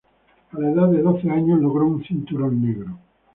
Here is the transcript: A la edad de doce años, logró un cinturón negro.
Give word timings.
A 0.53 0.57
la 0.59 0.71
edad 0.71 0.87
de 0.87 0.99
doce 1.03 1.29
años, 1.29 1.61
logró 1.61 1.85
un 1.85 2.03
cinturón 2.03 2.59
negro. 2.59 2.97